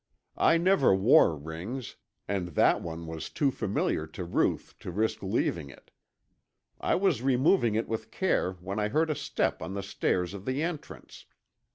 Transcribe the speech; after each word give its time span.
I 0.39 0.57
never 0.57 0.95
wore 0.95 1.37
rings, 1.37 1.95
and 2.27 2.55
that 2.55 2.81
one 2.81 3.05
was 3.05 3.29
too 3.29 3.51
familiar 3.51 4.07
to 4.07 4.23
Ruth 4.25 4.73
to 4.79 4.89
risk 4.89 5.21
leaving 5.21 5.69
it. 5.69 5.91
I 6.79 6.95
was 6.95 7.21
removing 7.21 7.75
it 7.75 7.87
with 7.87 8.09
care 8.09 8.53
when 8.53 8.79
I 8.79 8.87
heard 8.89 9.11
a 9.11 9.15
step 9.15 9.61
on 9.61 9.75
the 9.75 9.83
stairs 9.83 10.33
of 10.33 10.45
the 10.45 10.63
entrance. 10.63 11.27